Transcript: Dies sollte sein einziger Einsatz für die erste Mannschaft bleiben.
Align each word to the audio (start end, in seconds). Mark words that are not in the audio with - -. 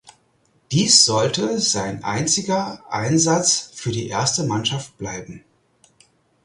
Dies 0.71 1.05
sollte 1.05 1.59
sein 1.59 2.03
einziger 2.03 2.83
Einsatz 2.91 3.69
für 3.75 3.91
die 3.91 4.07
erste 4.07 4.45
Mannschaft 4.45 4.97
bleiben. 4.97 5.43